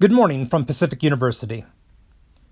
[0.00, 1.64] Good morning from Pacific University.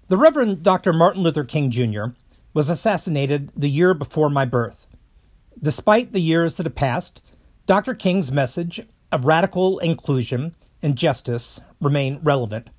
[0.08, 0.92] The Reverend Dr.
[0.92, 2.06] Martin Luther King Jr.
[2.52, 4.88] was assassinated the year before my birth.
[5.62, 7.22] Despite the years that have passed,
[7.64, 7.94] Dr.
[7.94, 8.80] King's message
[9.12, 12.70] of radical inclusion and justice remain relevant.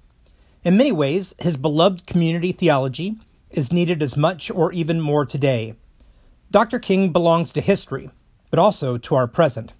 [0.65, 3.15] In many ways, his beloved community theology
[3.49, 5.75] is needed as much or even more today.
[6.51, 6.77] Dr.
[6.77, 8.09] King belongs to history,
[8.49, 9.71] but also to our present.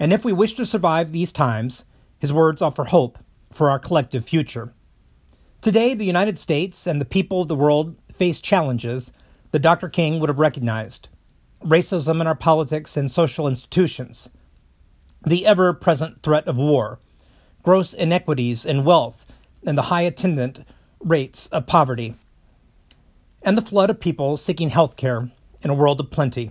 [0.00, 1.84] And if we wish to survive these times,
[2.18, 3.16] his words offer hope
[3.54, 4.74] for our collective future.
[5.62, 9.12] Today, the United States and the people of the world face challenges
[9.52, 9.88] that Dr.
[9.88, 11.08] King would have recognized
[11.64, 14.28] racism in our politics and social institutions,
[15.24, 16.98] the ever present threat of war,
[17.62, 19.24] gross inequities in wealth,
[19.64, 20.66] and the high attendant
[21.00, 22.16] rates of poverty,
[23.42, 25.30] and the flood of people seeking health care
[25.62, 26.50] in a world of plenty.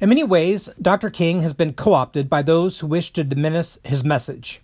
[0.00, 1.10] In many ways, Dr.
[1.10, 4.60] King has been co opted by those who wish to diminish his message.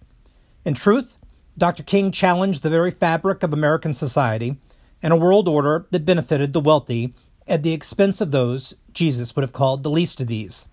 [0.65, 1.18] In truth,
[1.59, 1.83] Dr.
[1.83, 4.59] King challenged the very fabric of American society
[5.03, 7.15] and a world order that benefited the wealthy
[7.49, 10.69] at the expense of those Jesus would have called the least of these.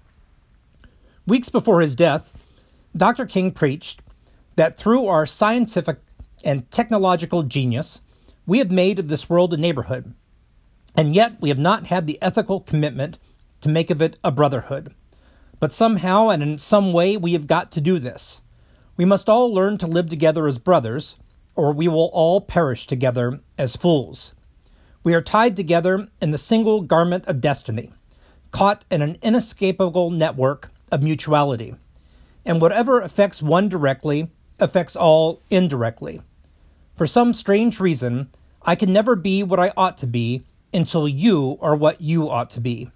[1.26, 2.32] Weeks before his death,
[2.96, 3.26] Dr.
[3.26, 4.02] King preached
[4.58, 5.98] that through our scientific
[6.44, 8.02] and technological genius,
[8.46, 10.14] we have made of this world a neighborhood,
[10.96, 13.18] and yet we have not had the ethical commitment
[13.62, 14.94] to make of it a brotherhood.
[15.60, 18.44] But somehow and in some way we have got to do this.
[18.98, 21.18] We must all learn to live together as brothers,
[21.56, 24.34] or we will all perish together as fools.
[25.04, 27.94] We are tied together in the single garment of destiny,
[28.52, 31.76] caught in an inescapable network of mutuality.
[32.46, 34.30] And whatever affects one directly
[34.60, 36.22] affects all indirectly.
[36.96, 38.30] For some strange reason,
[38.62, 42.50] I can never be what I ought to be until you are what you ought
[42.52, 42.90] to be.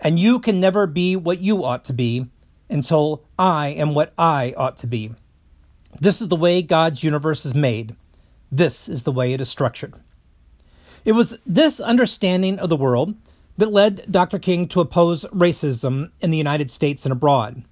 [0.00, 2.28] And you can never be what you ought to be
[2.70, 5.12] until I am what I ought to be.
[6.00, 7.94] This is the way God's universe is made.
[8.50, 9.94] This is the way it is structured.
[11.04, 13.14] It was this understanding of the world
[13.56, 14.38] that led Dr.
[14.38, 17.62] King to oppose racism in the United States and abroad,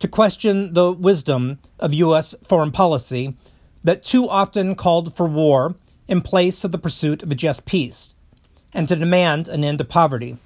[0.00, 2.34] to question the wisdom of U.S.
[2.42, 3.36] foreign policy
[3.84, 5.76] that too often called for war
[6.08, 8.14] in place of the pursuit of a just peace,
[8.74, 10.38] and to demand an end to poverty.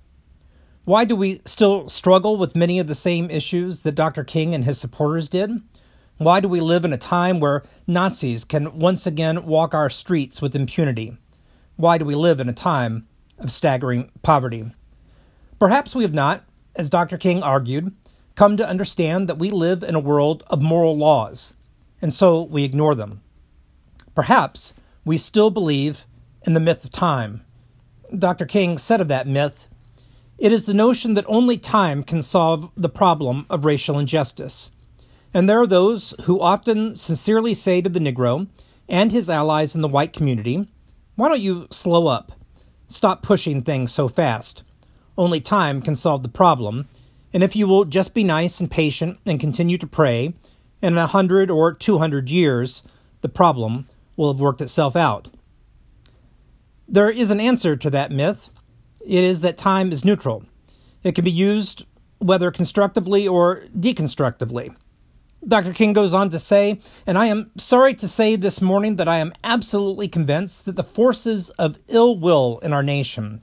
[0.84, 4.25] Why do we still struggle with many of the same issues that Dr.
[4.25, 5.62] King and his supporters did?
[6.19, 10.41] Why do we live in a time where Nazis can once again walk our streets
[10.41, 11.19] with impunity?
[11.77, 13.06] Why do we live in a time
[13.38, 14.72] of staggering poverty?
[15.59, 16.44] Perhaps we have not,
[16.75, 17.19] as Dr.
[17.19, 17.94] King argued,
[18.34, 21.53] come to understand that we live in a world of moral laws,
[22.00, 23.21] and so we ignore them.
[24.15, 24.72] Perhaps
[25.04, 26.06] we still believe
[26.47, 27.44] in the myth of time.
[28.19, 28.47] Dr.
[28.47, 29.69] King said of that myth,
[30.38, 34.71] it is the notion that only time can solve the problem of racial injustice.
[35.36, 38.48] And there are those who often sincerely say to the Negro
[38.88, 40.66] and his allies in the white community,
[41.14, 42.32] Why don't you slow up?
[42.88, 44.62] Stop pushing things so fast.
[45.19, 46.88] Only time can solve the problem,
[47.34, 50.32] and if you will just be nice and patient and continue to pray,
[50.80, 52.82] in a hundred or two hundred years,
[53.20, 55.28] the problem will have worked itself out.
[56.88, 58.48] There is an answer to that myth.
[59.04, 60.47] It is that time is neutral.
[61.03, 61.84] It can be used
[62.20, 64.74] whether constructively or deconstructively.
[65.49, 65.73] Dr.
[65.73, 69.19] King goes on to say, and I am sorry to say this morning that I
[69.19, 73.43] am absolutely convinced that the forces of ill will in our nation,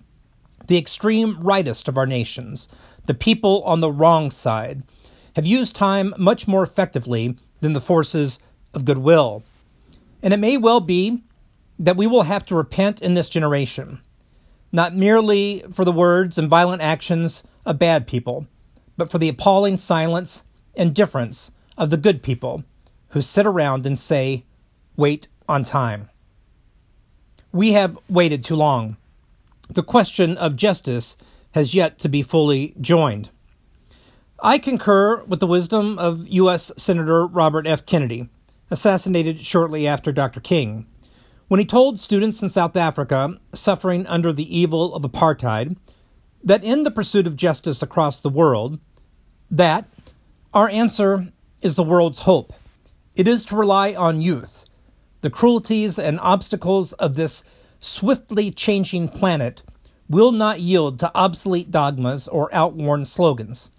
[0.68, 2.68] the extreme rightest of our nations,
[3.06, 4.84] the people on the wrong side,
[5.38, 8.38] have used time much more effectively than the forces
[8.74, 9.44] of goodwill.
[10.22, 11.24] And it may well be
[11.80, 14.02] that we will have to repent in this generation,
[14.74, 18.46] not merely for the words and violent actions of bad people,
[18.98, 20.44] but for the appalling silence
[20.76, 22.64] and difference of the good people
[23.10, 24.46] who sit around and say,
[24.96, 26.10] wait on time.
[27.52, 28.98] We have waited too long.
[29.70, 31.16] The question of justice
[31.52, 33.30] has yet to be fully joined.
[34.40, 36.72] I concur with the wisdom of U.S.
[36.76, 37.86] Senator Robert F.
[37.86, 38.30] Kennedy,
[38.70, 40.40] assassinated shortly after Dr.
[40.40, 40.88] King,
[41.48, 45.78] when he told students in South Africa suffering under the evil of apartheid
[46.44, 48.80] that in the pursuit of justice across the world,
[49.50, 49.88] that
[50.54, 51.32] our answer
[51.64, 52.54] is the world's hope.
[53.16, 54.66] It is to rely on youth.
[55.22, 57.44] The cruelties and obstacles of this
[57.80, 59.64] swiftly changing planet
[60.10, 63.70] will not yield to obsolete dogmas or outworn slogans.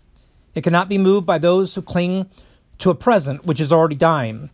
[0.55, 2.31] It cannot be moved by those who cling
[2.79, 4.51] to a present which is already dying,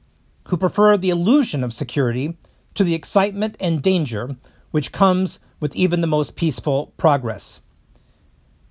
[0.48, 2.36] who prefer the illusion of security
[2.74, 4.36] to the excitement and danger
[4.70, 7.60] which comes with even the most peaceful progress.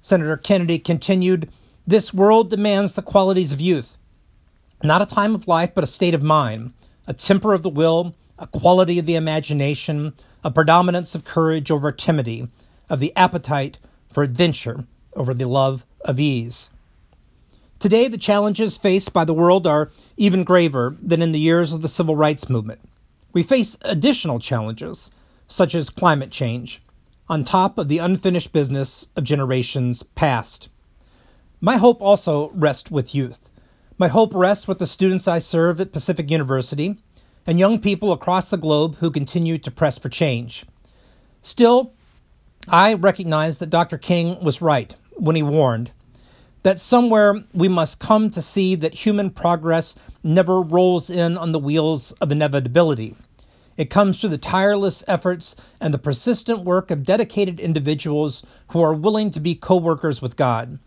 [0.02, 1.50] Senator Kennedy continued
[1.86, 3.98] This world demands the qualities of youth
[4.84, 6.74] not a time of life, but a state of mind,
[7.08, 11.92] a temper of the will, a quality of the imagination, a predominance of courage over
[11.92, 12.48] timidity,
[12.90, 13.78] of the appetite
[14.10, 14.86] for adventure
[15.16, 16.70] over the love of ease.
[17.80, 21.82] Today, the challenges faced by the world are even graver than in the years of
[21.82, 22.82] the civil rights movement.
[23.32, 25.12] We face additional challenges,
[25.48, 26.82] such as climate change,
[27.30, 30.68] on top of the unfinished business of generations past.
[31.62, 33.49] My hope also rests with youth.
[34.02, 36.96] My hope rests with the students I serve at Pacific University
[37.46, 40.66] and young people across the globe who continue to press for change.
[41.42, 41.92] Still,
[42.70, 43.98] I recognize that Dr.
[43.98, 45.92] King was right when he warned
[46.64, 51.60] that somewhere we must come to see that human progress never rolls in on the
[51.60, 53.18] wheels of inevitability.
[53.76, 58.94] It comes through the tireless efforts and the persistent work of dedicated individuals who are
[58.94, 60.80] willing to be co workers with God.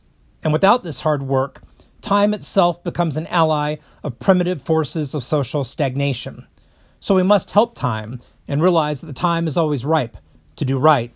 [0.43, 1.62] And without this hard work,
[2.02, 6.46] time itself becomes an ally of primitive forces of social stagnation.
[7.00, 10.16] So we must help time and realize that the time is always ripe
[10.56, 11.14] to do right.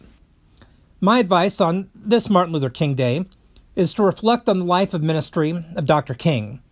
[1.00, 3.26] My advice on this Martin Luther King Day
[3.74, 6.14] is to reflect on the life of ministry of Dr.
[6.14, 6.62] King,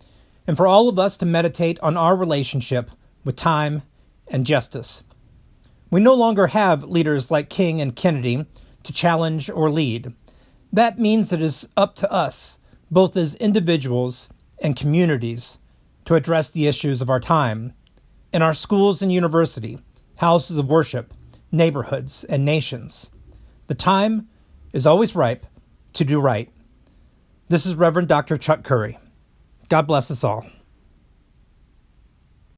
[0.47, 2.89] and for all of us to meditate on our relationship
[3.23, 3.83] with time
[4.29, 5.03] and justice.
[5.91, 8.45] We no longer have leaders like King and Kennedy
[8.83, 10.13] to challenge or lead.
[10.73, 12.59] That means it is up to us,
[12.89, 14.29] both as individuals
[14.59, 15.59] and communities,
[16.05, 17.73] to address the issues of our time
[18.31, 19.79] in our schools and university,
[20.17, 21.13] houses of worship,
[21.51, 23.09] neighborhoods, and nations.
[23.67, 24.27] The time
[24.71, 25.45] is always ripe
[25.93, 26.51] to do right.
[27.49, 28.37] This is Reverend Dr.
[28.37, 28.99] Chuck Curry.
[29.69, 30.45] God bless us all.